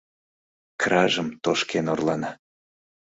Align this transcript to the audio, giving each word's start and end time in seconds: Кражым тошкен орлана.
Кражым 0.81 1.29
тошкен 1.43 1.85
орлана. 1.93 2.31